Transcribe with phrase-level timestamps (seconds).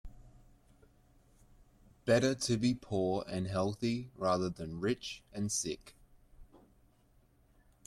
[2.05, 5.93] Better to be poor and healthy rather than rich and sick.